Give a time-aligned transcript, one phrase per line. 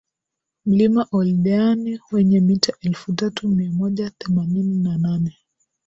[0.65, 5.37] Mlima Oldeani wenye mita elfu tatu mia moja themanini na nane